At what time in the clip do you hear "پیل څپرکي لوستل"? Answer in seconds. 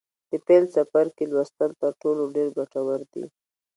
0.47-1.71